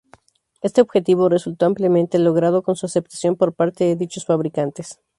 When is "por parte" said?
3.35-3.83